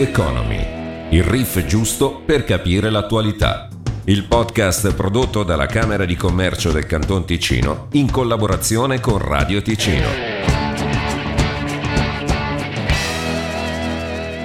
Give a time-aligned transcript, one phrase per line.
[0.00, 3.68] Economy, il riff giusto per capire l'attualità.
[4.06, 10.06] Il podcast prodotto dalla Camera di Commercio del Canton Ticino in collaborazione con Radio Ticino.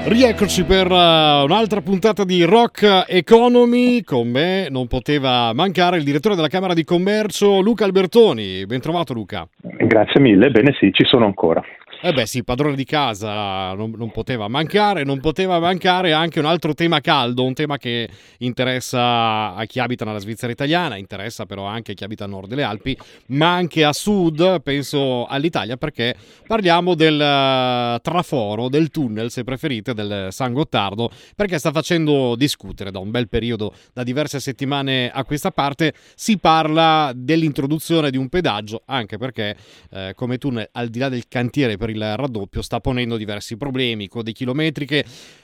[0.07, 4.03] Rieccoci per uh, un'altra puntata di Rock Economy.
[4.03, 8.65] Con me non poteva mancare il direttore della Camera di Commercio Luca Albertoni.
[8.65, 9.47] Ben trovato Luca.
[9.61, 11.63] Grazie mille, bene sì, ci sono ancora.
[12.01, 16.45] Eh beh sì, padrone di casa non, non, poteva mancare, non poteva mancare anche un
[16.45, 18.07] altro tema caldo, un tema che
[18.39, 22.47] interessa a chi abita nella Svizzera italiana, interessa però anche a chi abita a nord
[22.47, 22.95] delle Alpi,
[23.27, 29.95] ma anche a sud, penso all'Italia, perché parliamo del uh, traforo, del tunnel, se preferite,
[29.95, 35.23] del San Gottardo, perché sta facendo discutere da un bel periodo, da diverse settimane a
[35.23, 39.55] questa parte, si parla dell'introduzione di un pedaggio, anche perché
[39.89, 43.57] eh, come tunnel, al di là del cantiere per il il raddoppio sta ponendo diversi
[43.57, 45.03] problemi, code chilometriche.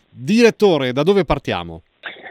[0.09, 1.83] Direttore, da dove partiamo?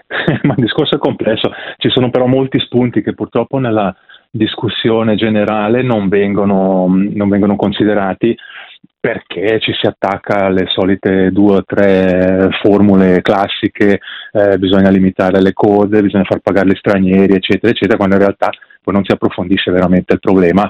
[0.43, 3.95] Ma il discorso è complesso, ci sono però molti spunti che purtroppo nella
[4.31, 8.37] discussione generale non vengono, non vengono considerati
[9.01, 15.55] perché ci si attacca alle solite due o tre formule classiche, eh, bisogna limitare le
[15.55, 18.51] code, bisogna far pagare gli stranieri, eccetera, eccetera, quando in realtà
[18.83, 20.69] poi non si approfondisce veramente il problema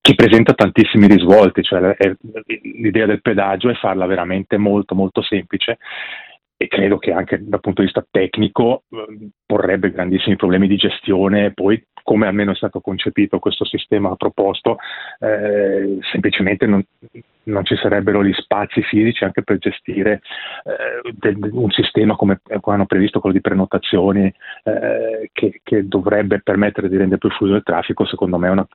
[0.00, 2.14] che presenta tantissimi risvolti, cioè è,
[2.62, 5.78] l'idea del pedaggio è farla veramente molto molto semplice
[6.62, 11.54] e credo che anche dal punto di vista tecnico eh, porrebbe grandissimi problemi di gestione,
[11.54, 14.76] poi come almeno è stato concepito questo sistema proposto,
[15.20, 16.84] eh, semplicemente non,
[17.44, 20.20] non, ci sarebbero gli spazi fisici anche per gestire
[20.64, 24.30] eh, del, un sistema come, come, hanno previsto quello di prenotazioni
[24.64, 28.68] eh, che, che, dovrebbe permettere di rendere più fluido il traffico, secondo me è una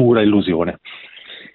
[0.00, 0.78] pura illusione.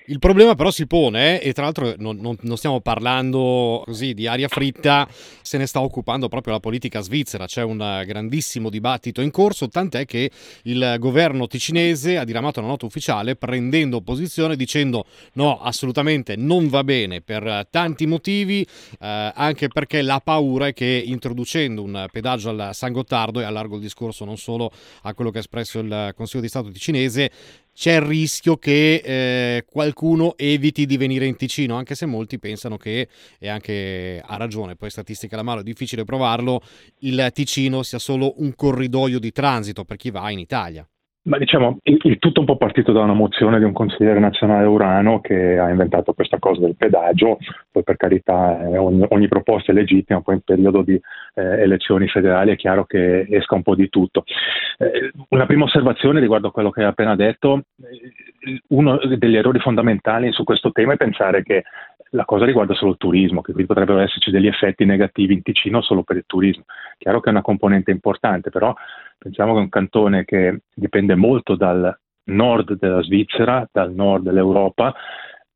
[0.07, 4.13] Il problema però si pone, eh, e tra l'altro non, non, non, stiamo parlando così
[4.13, 9.21] di aria fritta, se ne sta occupando proprio la politica svizzera, c'è un grandissimo dibattito
[9.21, 10.29] in corso, tant'è che
[10.63, 16.83] il governo ticinese ha diramato una nota ufficiale prendendo posizione dicendo no, assolutamente non va
[16.83, 22.69] bene per tanti motivi, eh, anche perché la paura è che introducendo un pedaggio al
[22.73, 26.43] San Gottardo, e allargo il discorso non solo a quello che ha espresso il Consiglio
[26.43, 27.31] di Stato ticinese,
[27.75, 32.77] c'è il rischio che eh, qualcuno eviti di venire in Ticino, anche se molti pensano
[32.77, 36.61] che, e anche ha ragione, poi statistica alla mano è difficile provarlo,
[36.99, 40.87] il Ticino sia solo un corridoio di transito per chi va in Italia.
[41.27, 44.67] Ma diciamo, il, il, tutto un po' partito da una mozione di un consigliere nazionale
[44.67, 47.39] urano che ha inventato questa cosa del pedaggio,
[47.71, 52.07] poi per carità eh, ogni, ogni, proposta è legittima, poi in periodo di eh, elezioni
[52.07, 54.23] federali è chiaro che esca un po' di tutto.
[54.77, 59.57] Eh, una prima osservazione riguardo a quello che hai appena detto, eh, uno degli errori
[59.57, 61.63] fondamentali su questo tema è pensare che
[62.15, 65.81] la cosa riguarda solo il turismo, che qui potrebbero esserci degli effetti negativi in Ticino
[65.81, 66.63] solo per il turismo.
[66.97, 68.73] Chiaro che è una componente importante, però
[69.17, 71.95] pensiamo che è un cantone che dipende molto dal
[72.25, 74.95] nord della Svizzera, dal nord dell'Europa,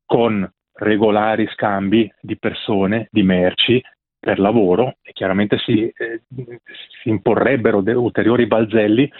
[0.04, 3.82] con regolari scambi di persone, di merci
[4.18, 6.22] per lavoro e chiaramente si, eh,
[7.02, 9.10] si imporrebbero ulteriori balzelli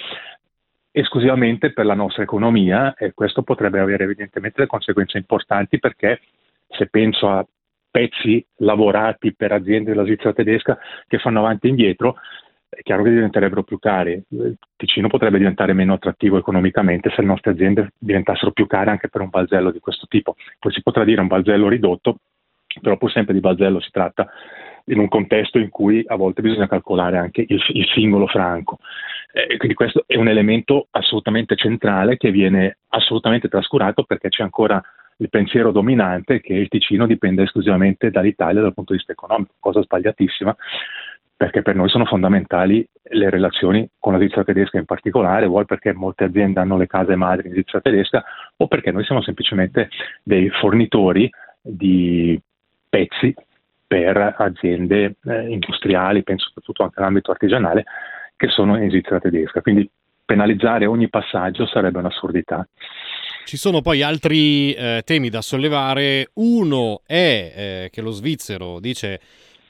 [0.93, 6.21] esclusivamente per la nostra economia e questo potrebbe avere evidentemente delle conseguenze importanti perché
[6.71, 7.47] se penso a
[7.91, 12.17] pezzi lavorati per aziende della Svizzera tedesca che fanno avanti e indietro,
[12.69, 14.23] è chiaro che diventerebbero più cari.
[14.29, 19.09] Il Ticino potrebbe diventare meno attrattivo economicamente se le nostre aziende diventassero più care anche
[19.09, 20.37] per un balzello di questo tipo.
[20.59, 22.19] Poi si potrà dire un balzello ridotto,
[22.81, 24.31] però pur sempre di balzello si tratta
[24.85, 28.79] in un contesto in cui a volte bisogna calcolare anche il, il singolo franco.
[29.33, 34.81] Eh, quindi questo è un elemento assolutamente centrale che viene assolutamente trascurato perché c'è ancora
[35.21, 39.83] il pensiero dominante che il Ticino dipende esclusivamente dall'Italia dal punto di vista economico, cosa
[39.83, 40.57] sbagliatissima
[41.41, 45.95] perché per noi sono fondamentali le relazioni con la Svizzera tedesca in particolare, vuoi perché
[45.95, 48.23] molte aziende hanno le case madri in Svizzera tedesca
[48.59, 49.89] o perché noi siamo semplicemente
[50.23, 51.31] dei fornitori
[51.63, 52.39] di
[52.91, 53.35] pezzi
[53.87, 57.85] per aziende eh, industriali, penso soprattutto anche all'ambito artigianale,
[58.37, 59.63] che sono in Svizzera tedesca.
[59.63, 59.91] Quindi
[60.27, 62.69] penalizzare ogni passaggio sarebbe un'assurdità.
[63.45, 66.31] Ci sono poi altri eh, temi da sollevare.
[66.35, 69.21] Uno è eh, che lo svizzero dice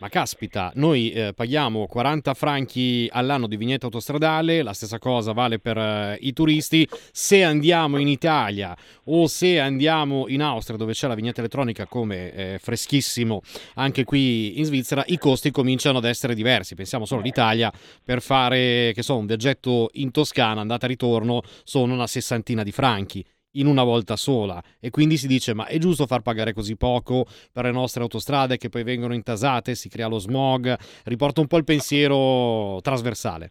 [0.01, 5.59] ma caspita, noi eh, paghiamo 40 franchi all'anno di vignetta autostradale, la stessa cosa vale
[5.59, 6.89] per eh, i turisti.
[7.13, 8.75] Se andiamo in Italia
[9.05, 13.43] o se andiamo in Austria dove c'è la vignetta elettronica come eh, freschissimo
[13.75, 16.75] anche qui in Svizzera, i costi cominciano ad essere diversi.
[16.75, 17.71] Pensiamo solo all'Italia,
[18.03, 23.23] per fare so, un viaggetto in Toscana, andata e ritorno, sono una sessantina di franchi
[23.53, 27.27] in una volta sola e quindi si dice ma è giusto far pagare così poco
[27.53, 31.57] per le nostre autostrade che poi vengono intasate, si crea lo smog, riporta un po'
[31.57, 33.51] il pensiero trasversale.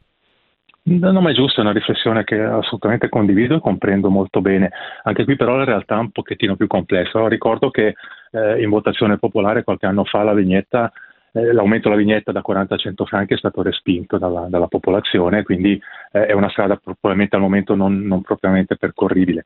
[0.83, 4.71] No, ma è giusto, è una riflessione che assolutamente condivido e comprendo molto bene.
[5.03, 7.27] Anche qui però la realtà è un pochettino più complessa.
[7.27, 7.93] Ricordo che
[8.31, 10.91] eh, in votazione popolare qualche anno fa la vignetta
[11.33, 15.43] eh, l'aumento della vignetta da 40 a 100 franchi è stato respinto dalla, dalla popolazione,
[15.43, 15.79] quindi
[16.11, 19.43] eh, è una strada probabilmente al momento non, non propriamente percorribile.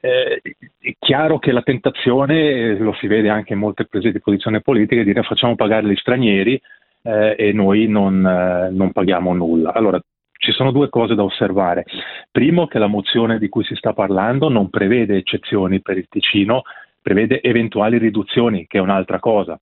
[0.00, 0.40] Eh,
[0.78, 4.60] è chiaro che la tentazione, eh, lo si vede anche in molte prese di posizione
[4.60, 6.60] politica, è dire facciamo pagare gli stranieri
[7.02, 9.72] eh, e noi non, eh, non paghiamo nulla.
[9.72, 10.00] Allora,
[10.32, 11.84] ci sono due cose da osservare.
[12.30, 16.62] Primo, che la mozione di cui si sta parlando non prevede eccezioni per il Ticino,
[17.02, 19.60] prevede eventuali riduzioni, che è un'altra cosa.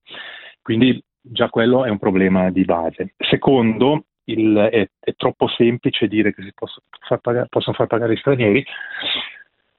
[0.63, 3.15] Quindi già quello è un problema di base.
[3.17, 8.15] Secondo, il, è, è, troppo semplice dire che si posso far pagare, possono far pagare
[8.15, 8.65] gli stranieri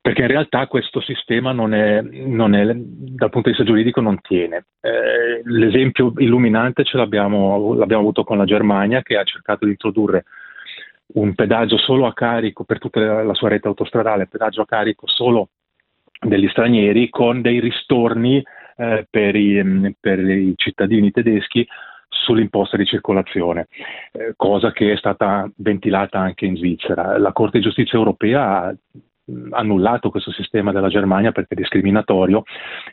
[0.02, 4.20] perché in realtà questo sistema non è, non è, dal punto di vista giuridico non
[4.22, 4.66] tiene.
[4.80, 10.24] Eh, l'esempio illuminante ce l'abbiamo, l'abbiamo avuto con la Germania che ha cercato di introdurre
[11.14, 15.50] un pedaggio solo a carico per tutta la sua rete autostradale, pedaggio a carico solo
[16.20, 18.44] degli stranieri con dei ristorni
[18.80, 21.68] eh, per, i, mm, per, i, cittadini tedeschi
[22.08, 23.68] sull'imposta di circolazione,
[24.14, 27.18] eh, cosa che è stata ventilata anche in Svizzera.
[27.18, 28.76] La Corte di giustizia europea ha
[29.32, 32.44] mm, annullato questo sistema della Germania perché è discriminatorio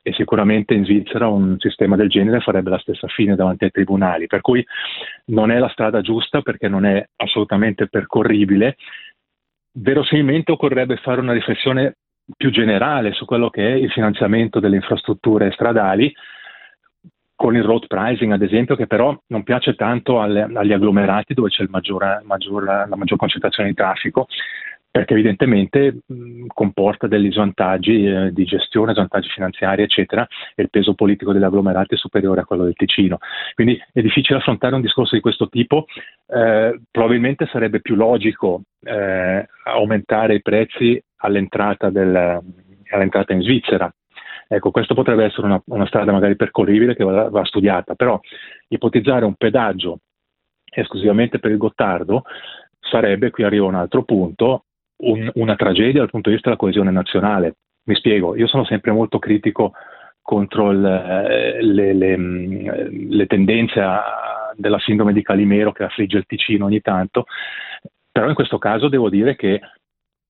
[0.02, 4.26] e sicuramente in Svizzera un sistema del genere farebbe la stessa fine davanti ai tribunali,
[4.26, 4.66] per cui
[5.26, 8.76] non è la strada giusta perché non è assolutamente percorribile.
[9.70, 11.96] Verosimilmente occorrerebbe fare una riflessione
[12.36, 16.12] più generale su quello che è il finanziamento delle infrastrutture stradali,
[17.34, 21.50] con il road pricing ad esempio, che però non piace tanto alle, agli agglomerati dove
[21.50, 24.26] c'è maggiore, maggior, la maggior concentrazione di traffico,
[24.96, 30.94] perché evidentemente mh, comporta degli svantaggi eh, di gestione, svantaggi finanziari, eccetera, e il peso
[30.94, 33.18] politico degli agglomerati è superiore a quello del Ticino.
[33.54, 35.84] Quindi è difficile affrontare un discorso di questo tipo,
[36.28, 42.40] eh, probabilmente sarebbe più logico eh, aumentare i prezzi all'entrata, del,
[42.90, 43.94] all'entrata in Svizzera.
[44.48, 48.18] Ecco, questo potrebbe essere una, una strada magari percorribile che va, va, studiata, però
[48.68, 49.98] ipotizzare un pedaggio
[50.64, 52.22] esclusivamente per il Gottardo
[52.78, 54.65] sarebbe, qui arriva un altro punto,
[54.98, 57.56] un, una tragedia dal punto di vista della coesione nazionale.
[57.84, 59.72] Mi spiego, io sono sempre molto critico
[60.20, 63.80] contro il, le, le, le, tendenze
[64.54, 67.26] della sindrome di Calimero che affligge il Ticino ogni tanto,
[68.10, 69.60] però in questo caso devo dire che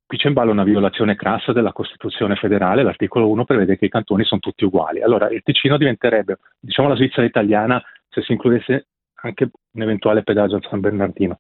[0.07, 3.91] Qui c'è in ballo una violazione crassa della Costituzione federale, l'articolo 1 prevede che i
[3.91, 5.03] cantoni sono tutti uguali.
[5.03, 8.87] Allora il Ticino diventerebbe, diciamo la Svizzera italiana, se si includesse
[9.23, 11.39] anche un eventuale pedaggio a San Bernardino,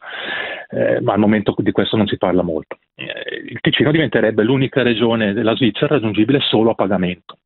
[0.70, 2.78] eh, ma al momento di questo non si parla molto.
[2.94, 7.38] Eh, il Ticino diventerebbe l'unica regione della Svizzera raggiungibile solo a pagamento.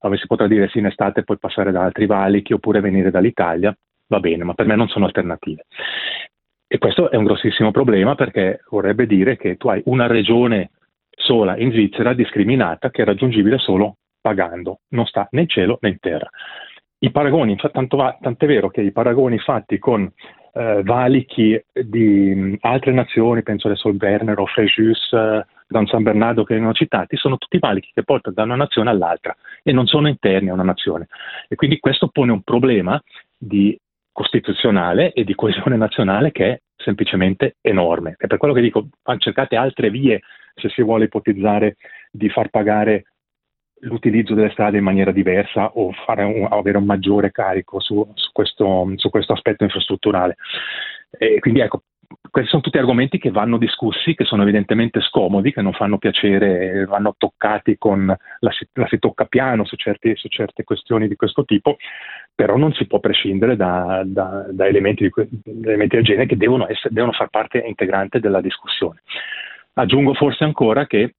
[0.00, 3.76] Dove si potrà dire sì, in estate puoi passare da altri valichi oppure venire dall'Italia,
[4.08, 5.66] va bene, ma per me non sono alternative.
[6.66, 10.70] E questo è un grossissimo problema perché vorrebbe dire che tu hai una regione
[11.10, 15.90] sola in Svizzera discriminata che è raggiungibile solo pagando, non sta né in cielo né
[15.90, 16.30] in terra.
[17.04, 20.08] I paragoni, tanto, va, tant'è vero che i paragoni fatti con
[20.52, 26.44] eh, valichi di mh, altre nazioni, penso adesso al Berner Frejus, eh, Don San Bernardo
[26.44, 29.34] che vengono citati, sono tutti valichi che portano da una nazione all'altra
[29.64, 31.08] e non sono interni a una nazione.
[31.48, 33.02] E quindi questo pone un problema
[33.36, 33.76] di
[34.12, 38.14] costituzionale e di coesione nazionale che è semplicemente enorme.
[38.16, 40.20] È per quello che dico, cercate altre vie
[40.54, 41.76] se si vuole ipotizzare
[42.12, 43.06] di far pagare
[43.82, 48.92] l'utilizzo delle strade in maniera diversa o un, avere un maggiore carico su, su, questo,
[48.96, 50.36] su questo, aspetto infrastrutturale.
[51.10, 51.82] E quindi ecco,
[52.30, 56.84] questi sono tutti argomenti che vanno discussi, che sono evidentemente scomodi, che non fanno piacere,
[56.86, 61.44] vanno toccati con la, la si tocca piano su, certi, su, certe questioni di questo
[61.44, 61.76] tipo,
[62.34, 66.66] però non si può prescindere da, da, da elementi, di, elementi, del genere che devono,
[66.68, 69.02] essere, devono far parte integrante della discussione.
[69.74, 71.14] Aggiungo forse ancora che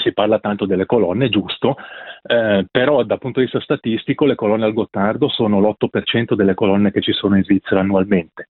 [0.00, 1.76] si parla tanto delle colonne, giusto,
[2.22, 6.90] eh, però dal punto di vista statistico le colonne al Gottardo sono l'8% delle colonne
[6.90, 8.48] che ci sono in Svizzera annualmente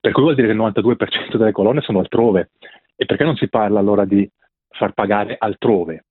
[0.00, 2.50] per cui vuol dire che il 92% delle colonne sono altrove.
[2.96, 4.28] E perché non si parla allora di
[4.70, 6.04] far pagare altrove?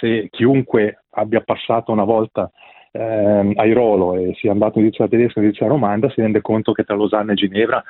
[0.00, 2.50] Se chiunque abbia passato una volta
[2.90, 6.40] eh, a Irolo e sia andato in Svizzera tedesca e in Svizzera romanda, si rende
[6.40, 7.82] conto che tra Losanna e Ginevra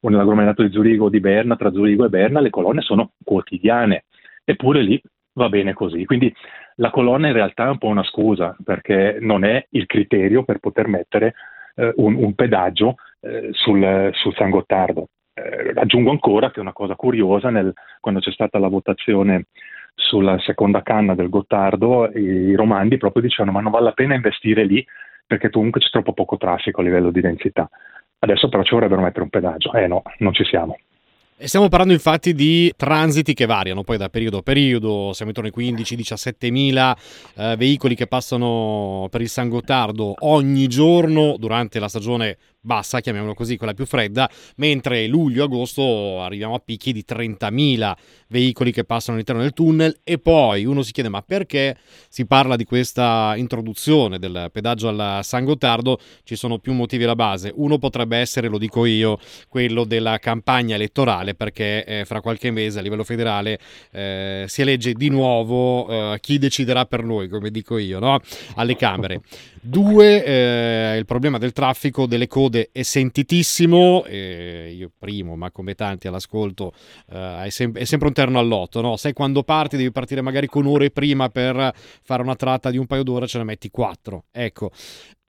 [0.00, 4.04] o nell'agglomerato di Zurigo o di Berna, tra Zurigo e Berna, le colonne sono quotidiane.
[4.44, 5.00] Eppure lì
[5.36, 6.04] va bene così.
[6.04, 6.34] Quindi
[6.76, 10.58] la colonna in realtà è un po' una scusa, perché non è il criterio per
[10.58, 11.34] poter mettere
[11.76, 15.08] eh, un, un, pedaggio eh, sul, sul, San Gottardo.
[15.34, 19.46] Eh, aggiungo ancora che una cosa curiosa, nel, quando c'è stata la votazione
[19.94, 24.62] sulla seconda canna del Gottardo i romandi proprio dicevano ma non vale la pena investire
[24.64, 24.86] lì
[25.26, 27.68] perché comunque c'è troppo poco traffico a livello di densità.
[28.18, 29.72] Adesso però ci vorrebbero mettere un pedaggio.
[29.72, 30.76] Eh no, non ci siamo.
[31.38, 35.72] Stiamo parlando infatti di transiti che variano poi da periodo a periodo, siamo intorno ai
[35.74, 36.96] 15-17 mila
[37.34, 43.32] eh, veicoli che passano per il San Gottardo ogni giorno durante la stagione bassa, chiamiamolo
[43.32, 47.94] così, quella più fredda, mentre luglio-agosto arriviamo a picchi di 30.000
[48.28, 51.76] veicoli che passano all'interno del tunnel e poi uno si chiede ma perché
[52.08, 55.98] si parla di questa introduzione del pedaggio al San Gottardo?
[56.24, 57.52] Ci sono più motivi alla base.
[57.54, 59.18] Uno potrebbe essere, lo dico io,
[59.48, 63.58] quello della campagna elettorale perché eh, fra qualche mese a livello federale
[63.92, 68.20] eh, si elegge di nuovo eh, chi deciderà per noi, come dico io, no?
[68.56, 69.20] alle Camere.
[69.60, 75.74] Due, eh, il problema del traffico, delle code è sentitissimo, eh, io primo, ma come
[75.74, 76.72] tanti all'ascolto,
[77.10, 78.96] eh, è, sem- è, sempre un terno all'otto, no?
[78.96, 81.72] Sai quando parti devi partire magari con ore prima per
[82.02, 84.24] fare una tratta di un paio d'ore, ce ne metti quattro.
[84.30, 84.70] Ecco,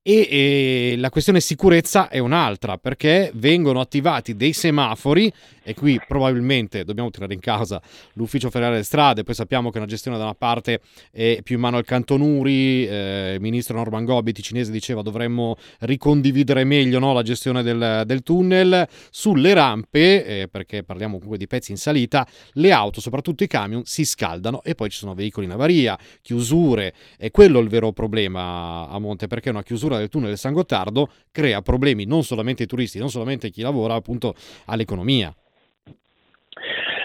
[0.08, 5.32] e, e, la questione sicurezza è un'altra perché vengono attivati dei semafori
[5.64, 7.82] e qui probabilmente dobbiamo tirare in causa
[8.14, 10.80] l'ufficio federale delle strade poi sappiamo che una gestione da una parte
[11.12, 16.64] è più in mano al Cantonuri eh, il ministro Norman Gobbi cinese diceva dovremmo ricondividere
[16.64, 18.88] meglio no, la gestione del, del, tunnel.
[19.10, 23.84] Sulle rampe eh, perché parliamo comunque di pezzi in salita le auto soprattutto i camion
[23.86, 26.94] si scaldano e poi ci sono veicoli in avaria chiusure.
[27.18, 31.10] E quello è il vero problema a monte perché una chiusura del tunnel San Gottardo
[31.32, 34.34] crea problemi non solamente ai turisti, non solamente a chi lavora, appunto
[34.66, 35.34] all'economia.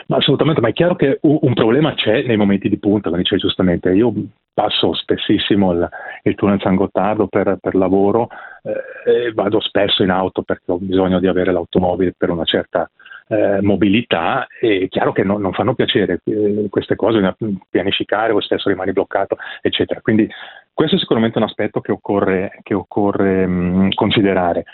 [0.06, 3.40] Ma assolutamente, ma è chiaro che un problema c'è nei momenti di punta, come dicevi
[3.40, 3.90] giustamente.
[3.90, 4.12] Io
[4.52, 5.88] passo spessissimo il,
[6.24, 8.28] il tunnel San Gottardo per, per lavoro
[8.62, 12.90] eh, e vado spesso in auto perché ho bisogno di avere l'automobile per una certa
[13.28, 14.46] eh, mobilità.
[14.46, 17.34] È chiaro che no, non fanno piacere eh, queste cose,
[17.70, 20.00] pianificare, o stesso rimani bloccato, eccetera.
[20.00, 20.28] Quindi
[20.72, 24.64] questo è sicuramente un aspetto che occorre, che occorre mh, considerare.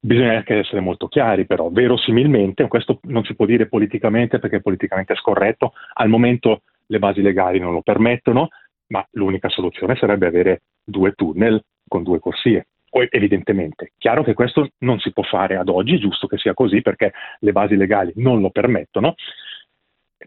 [0.00, 5.12] Bisogna anche essere molto chiari, però, verosimilmente, questo non si può dire politicamente perché politicamente
[5.12, 8.48] è scorretto, al momento le basi legali non lo permettono,
[8.88, 12.66] ma l'unica soluzione sarebbe avere due tunnel con due corsie.
[12.90, 17.12] Evidentemente, chiaro che questo non si può fare ad oggi, giusto che sia così perché
[17.40, 19.14] le basi legali non lo permettono,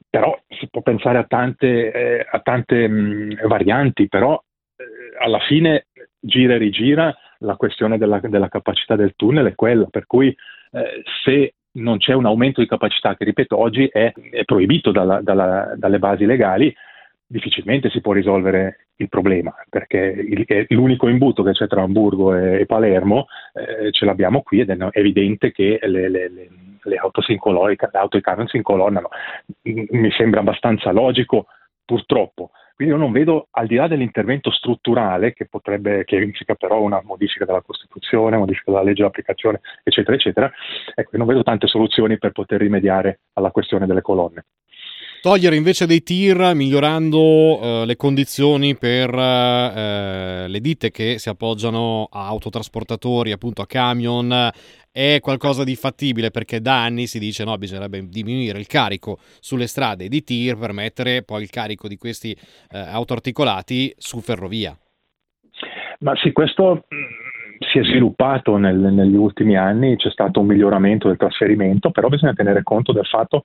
[0.10, 4.42] però si può pensare a tante, eh, a tante mh, varianti, però
[5.20, 5.88] alla fine
[6.20, 10.28] gira e rigira la questione della, della capacità del tunnel è quella, per cui
[10.72, 15.22] eh, se non c'è un aumento di capacità, che ripeto oggi è, è proibito dalla,
[15.22, 16.74] dalla, dalle basi legali,
[17.26, 20.26] difficilmente si può risolvere il problema, perché
[20.70, 24.78] l'unico imbuto che c'è tra Hamburgo e, e Palermo eh, ce l'abbiamo qui ed è
[24.92, 26.50] evidente che le, le, le,
[26.84, 29.08] le auto, si le auto e i camion si incolonnano.
[29.64, 31.48] Mi sembra abbastanza logico,
[31.86, 36.82] purtroppo, quindi io non vedo, al di là dell'intervento strutturale, che potrebbe, che implica però
[36.82, 40.52] una modifica della Costituzione, modifica della legge di applicazione, eccetera, eccetera,
[40.96, 44.46] ecco, non vedo tante soluzioni per poter rimediare alla questione delle colonne.
[45.22, 47.20] Togliere invece dei tir migliorando
[47.62, 54.50] eh, le condizioni per eh, le ditte che si appoggiano a autotrasportatori, appunto a camion,
[54.92, 59.68] è qualcosa di fattibile perché da anni si dice no, bisognerebbe diminuire il carico sulle
[59.68, 64.76] strade di tir per mettere poi il carico di questi eh, autoarticolati su ferrovia.
[66.00, 71.08] Ma sì, questo mm, si è sviluppato nel, negli ultimi anni, c'è stato un miglioramento
[71.08, 73.44] del trasferimento, però bisogna tenere conto del fatto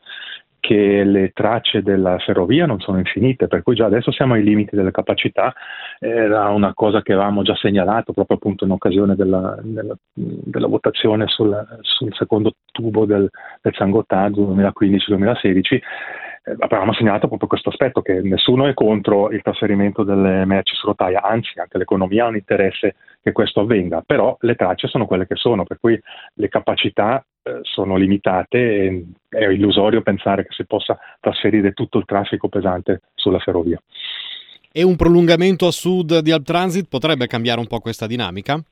[0.67, 4.75] che le tracce della ferrovia non sono infinite, per cui già adesso siamo ai limiti
[4.75, 5.55] delle capacità,
[6.01, 11.29] era una cosa che avevamo già segnalato proprio appunto in occasione della, della, della votazione
[11.29, 13.31] sul, sul, secondo tubo del,
[13.63, 15.83] del San Gottardo 2015-2016 eh,
[16.59, 21.23] avevamo segnalato proprio questo aspetto, che nessuno è contro il trasferimento delle merci su rotaia,
[21.23, 25.35] anzi anche l'economia ha un interesse che questo avvenga, però le tracce sono quelle che
[25.35, 26.00] sono, per cui
[26.35, 32.05] le capacità eh, sono limitate e è illusorio pensare che si possa trasferire tutto il
[32.05, 33.81] traffico pesante sulla ferrovia.
[34.71, 38.62] E un prolungamento a sud di Alp Transit potrebbe cambiare un po' questa dinamica?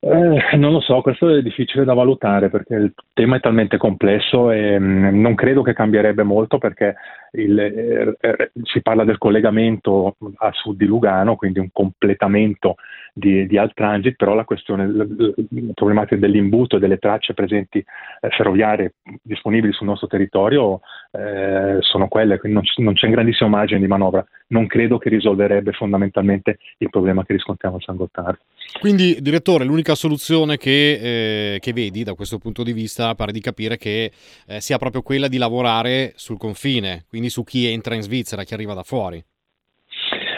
[0.00, 4.52] Eh, non lo so, questo è difficile da valutare perché il tema è talmente complesso
[4.52, 6.94] e mh, mm, non credo che cambierebbe molto perché
[7.32, 12.76] il, eh, eh, si parla del collegamento a sud di Lugano, quindi un completamento
[13.12, 13.74] di, di alt
[14.14, 15.32] però la questione, la, la
[15.74, 22.38] problematica dell'imbuto e delle tracce presenti eh, ferroviarie disponibili sul nostro territorio eh, sono quelle,
[22.38, 24.24] quindi non, non c'è un grandissimo margine di manovra.
[24.48, 28.40] Non credo che risolverebbe fondamentalmente il problema che riscontriamo a San Gottardo.
[28.80, 33.40] Quindi, direttore, l'unica soluzione che, eh, che, vedi da questo punto di vista pare di
[33.40, 34.12] capire che
[34.46, 38.54] eh, sia proprio quella di lavorare sul confine, quindi su chi entra in Svizzera, chi
[38.54, 39.22] arriva da fuori.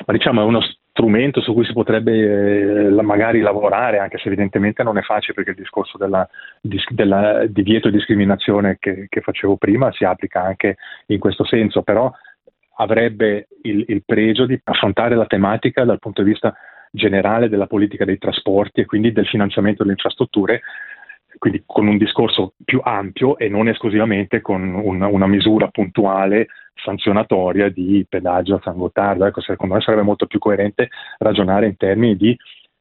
[0.06, 0.60] Ma diciamo è uno
[0.90, 5.50] strumento su cui si potrebbe eh, magari lavorare, anche se evidentemente non è facile perché
[5.50, 6.28] il discorso della,
[6.60, 12.10] della divieto e discriminazione che, che facevo prima si applica anche in questo senso, però
[12.76, 16.54] avrebbe il, il pregio di affrontare la tematica dal punto di vista
[16.90, 20.62] generale della politica dei trasporti e quindi del finanziamento delle infrastrutture,
[21.38, 27.68] quindi con un discorso più ampio e non esclusivamente con una, una misura puntuale sanzionatoria
[27.68, 29.26] di pedaggio a San Gottardo.
[29.26, 32.36] Ecco, secondo me sarebbe molto più coerente ragionare in termini di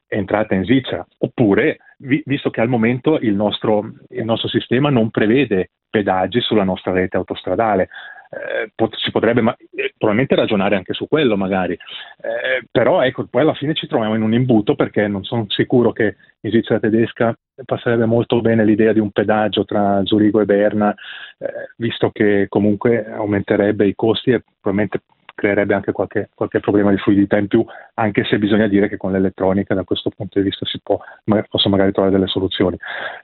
[0.07, 1.05] entrata in Svizzera.
[1.19, 6.63] Oppure, vi, visto che al momento il nostro, il nostro sistema non prevede pedaggi sulla
[6.63, 7.89] nostra rete autostradale,
[8.29, 13.25] eh, pot- si potrebbe ma- eh, probabilmente ragionare anche su quello magari, eh, però ecco,
[13.25, 16.79] poi alla fine ci troviamo in un imbuto perché non sono sicuro che in Svizzera
[16.79, 20.93] tedesca passerebbe molto bene l'idea di un pedaggio tra Zurigo e Berna,
[21.37, 25.01] eh, visto che comunque aumenterebbe i costi e probabilmente
[25.39, 29.13] creerebbe anche qualche, qualche, problema di fluidità in più, anche se bisogna dire che con
[29.13, 30.99] l'elettronica da questo punto di vista si può,
[31.47, 32.77] possono magari trovare delle soluzioni,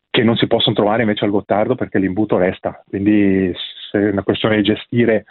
[0.09, 3.53] che non si possono trovare invece al Gottardo perché l'imbuto resta, quindi
[3.89, 5.25] se è una questione di gestire,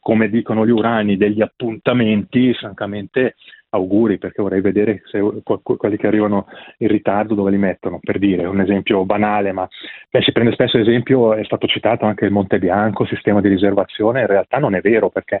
[0.00, 3.34] come dicono gli urani, degli appuntamenti, francamente
[3.74, 6.46] auguri perché vorrei vedere se, quelli che arrivano
[6.78, 8.46] in ritardo dove li mettono, per dire.
[8.46, 9.68] Un esempio banale, ma
[10.10, 14.20] beh, si prende spesso l'esempio, è stato citato anche il Monte Bianco, sistema di riservazione,
[14.20, 15.40] in realtà non è vero perché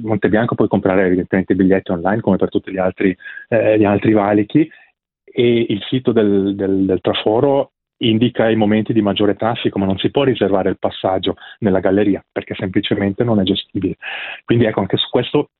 [0.00, 3.16] Monte Bianco puoi comprare evidentemente i biglietti online come per tutti gli altri,
[3.48, 4.68] eh, gli altri valichi.
[5.38, 9.98] E il sito del, del, del traforo indica i momenti di maggiore traffico, ma non
[9.98, 13.96] si può riservare il passaggio nella galleria perché semplicemente non è gestibile.
[14.44, 15.50] Quindi ecco, anche su questo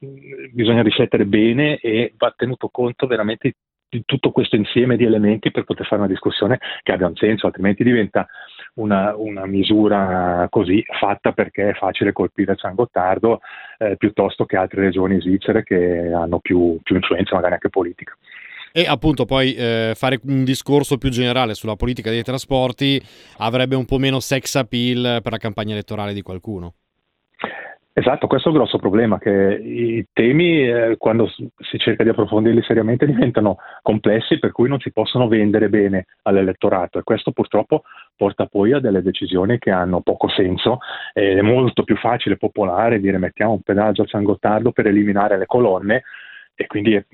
[0.53, 3.55] bisogna riflettere bene e va tenuto conto veramente
[3.89, 7.47] di tutto questo insieme di elementi per poter fare una discussione che abbia un senso,
[7.47, 8.27] altrimenti diventa
[8.75, 13.41] una, una misura così fatta perché è facile colpire San Gottardo
[13.79, 18.17] eh, piuttosto che altre regioni svizzere che hanno più, più influenza magari anche politica.
[18.77, 23.01] E appunto poi eh, fare un discorso più generale sulla politica dei trasporti
[23.39, 26.75] avrebbe un po' meno sex appeal per la campagna elettorale di qualcuno.
[27.95, 32.63] Esatto, questo è il grosso problema, che i temi eh, quando si cerca di approfondirli
[32.65, 38.45] seriamente diventano complessi per cui non si possono vendere bene all'elettorato e questo purtroppo porta
[38.45, 40.81] poi a delle decisioni che hanno poco senso.
[41.15, 45.47] È molto più facile popolare dire mettiamo un pedaggio a San Gottardo per eliminare le
[45.47, 46.03] colonne
[46.57, 47.05] e quindi è,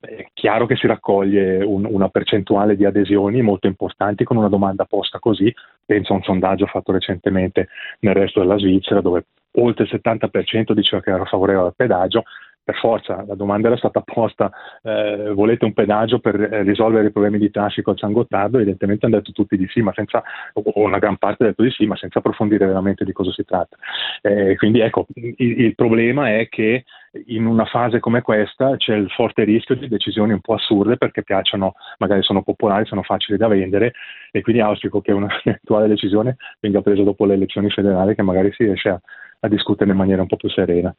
[0.00, 4.86] è, chiaro che si raccoglie un, una percentuale di adesioni molto importanti con una domanda
[4.86, 5.54] posta così.
[5.84, 7.68] Penso a un sondaggio fatto recentemente
[8.00, 9.26] nel resto della Svizzera dove
[9.58, 12.24] oltre il 70% diceva che era favorevole al pedaggio,
[12.66, 14.50] per forza, la domanda era stata posta,
[14.82, 18.56] eh, volete un pedaggio per eh, risolvere i problemi di traffico a San Gottardo?
[18.56, 20.20] Evidentemente hanno detto tutti di sì, ma senza,
[20.52, 23.44] o una gran parte ha detto di sì, ma senza approfondire veramente di cosa si
[23.44, 23.76] tratta.
[24.20, 26.82] Eh, quindi ecco, il, il, problema è che
[27.26, 31.22] in una fase come questa c'è il forte rischio di decisioni un po' assurde perché
[31.22, 33.92] piacciono, magari sono popolari, sono facili da vendere
[34.30, 38.64] e quindi auspico che un'eventuale decisione venga presa dopo le elezioni federali che magari si
[38.64, 39.00] riesce a,
[39.40, 40.94] a discutere in maniera un po' più serena.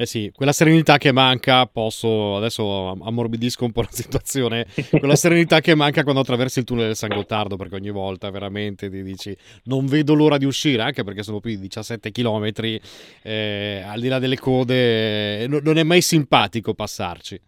[0.00, 4.64] Eh sì, quella serenità che manca, posso, adesso ammorbidisco un po' la situazione,
[4.98, 8.88] quella serenità che manca quando attraversi il tunnel del San Gottardo, perché ogni volta veramente
[8.88, 12.48] ti dici non vedo l'ora di uscire, anche perché sono più di 17 km,
[13.22, 17.38] eh, al di là delle code, eh, non è mai simpatico passarci.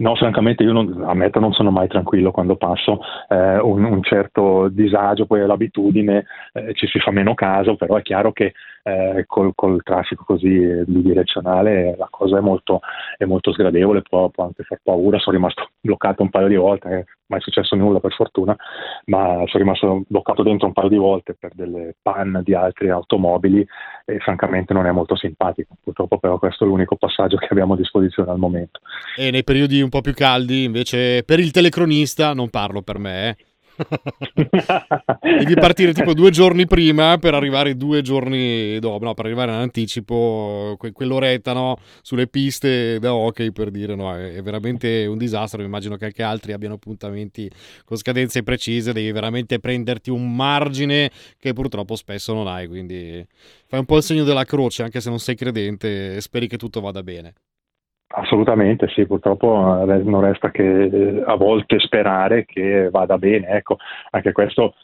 [0.00, 4.68] No, francamente io non, ammetto non sono mai tranquillo quando passo, eh, un, un, certo
[4.68, 8.52] disagio, poi l'abitudine, eh, ci si fa meno caso, però è chiaro che
[8.88, 12.80] eh, col, col, traffico così bidirezionale la cosa è molto,
[13.16, 16.88] è molto sgradevole, può, può, anche far paura, sono rimasto bloccato un paio di volte,
[16.88, 18.56] eh, mai successo nulla per fortuna,
[19.06, 23.66] ma sono rimasto bloccato dentro un paio di volte per delle panne di altre automobili
[24.04, 27.76] e francamente non è molto simpatico, purtroppo però questo è l'unico passaggio che abbiamo a
[27.76, 28.80] disposizione al momento.
[29.16, 33.28] E nei periodi un po' più caldi, invece, per il telecronista, non parlo per me,
[33.28, 33.36] eh.
[35.20, 39.58] Devi partire tipo due giorni prima per arrivare due giorni dopo, no, per arrivare in
[39.58, 45.62] anticipo, que- quell'oretta no, sulle piste da hockey per dire no, è, veramente un disastro.
[45.62, 47.50] Immagino che anche altri abbiano appuntamenti
[47.84, 52.66] con scadenze precise, devi veramente prenderti un margine che purtroppo spesso non hai.
[52.66, 53.24] Quindi
[53.66, 56.56] fai un po' il segno della croce, anche se non sei credente, e speri che
[56.56, 57.34] tutto vada bene.
[58.10, 63.76] Assolutamente sì, purtroppo eh, non resta che eh, a volte sperare che vada bene, ecco,
[64.10, 64.74] anche questo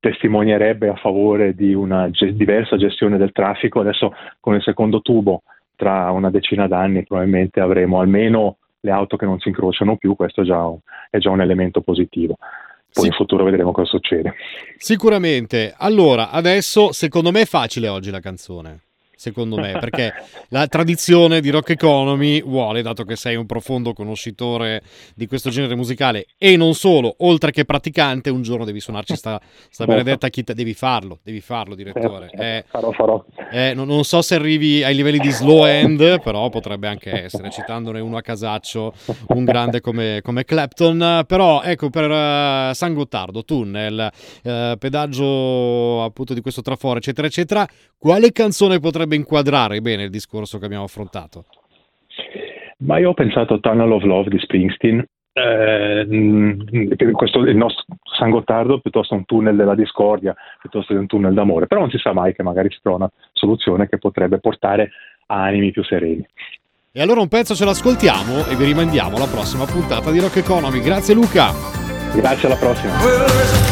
[0.00, 3.80] testimonierebbe a favore di una ge- diversa gestione del traffico.
[3.80, 5.42] Adesso con il secondo tubo
[5.76, 10.40] tra una decina d'anni probabilmente avremo almeno le auto che non si incrociano più, questo
[10.40, 12.36] è già un, è già un elemento positivo.
[12.92, 13.06] Poi sì.
[13.06, 14.34] in futuro vedremo cosa succede.
[14.76, 15.72] Sicuramente.
[15.78, 18.80] Allora, adesso secondo me è facile oggi la canzone
[19.22, 20.12] secondo me, perché
[20.48, 24.82] la tradizione di Rock Economy vuole, dato che sei un profondo conoscitore
[25.14, 29.40] di questo genere musicale e non solo, oltre che praticante, un giorno devi suonarci sta,
[29.70, 32.30] sta benedetta chitarra, devi farlo, devi farlo direttore.
[32.32, 33.24] Eh, farò, farò.
[33.52, 37.50] Eh, non, non, so se arrivi ai livelli di slow end, però potrebbe anche essere,
[37.50, 38.92] citandone uno a casaccio,
[39.28, 44.10] un grande come, come Clapton, però ecco per uh, San Gottardo, tunnel,
[44.42, 50.10] uh, pedaggio appunto di questo traforo, eccetera, eccetera, quale canzone potrebbe potrebbe inquadrare bene il
[50.10, 51.44] discorso che abbiamo affrontato?
[52.78, 56.06] Ma io ho pensato a Tunnel of Love di Springsteen, eh,
[57.12, 57.84] questo, il nostro
[58.18, 61.98] San Gottardo piuttosto un tunnel della discordia, piuttosto che un tunnel d'amore, però non si
[61.98, 64.90] sa mai che magari si trova una soluzione che potrebbe portare
[65.26, 66.26] a animi più sereni.
[66.94, 70.80] E allora un pezzo ce l'ascoltiamo e vi rimandiamo alla prossima puntata di Rock Economy.
[70.80, 71.52] Grazie Luca.
[72.14, 73.71] Grazie alla prossima.